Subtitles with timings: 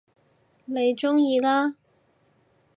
[0.65, 1.75] 你鍾意啦